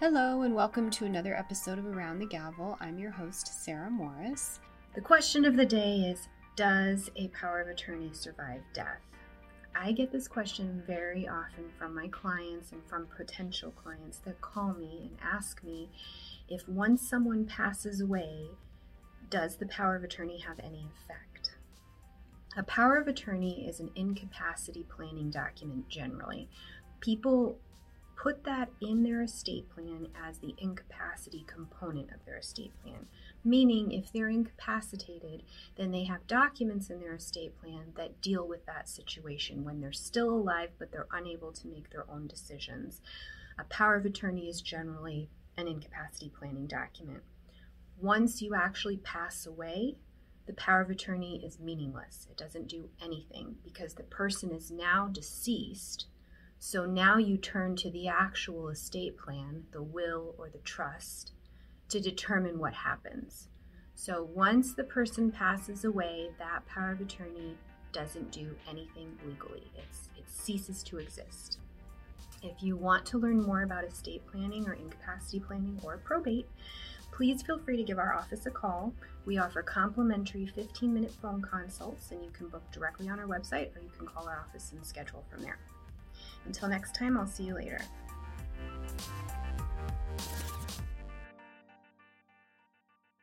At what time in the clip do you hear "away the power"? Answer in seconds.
49.46-50.80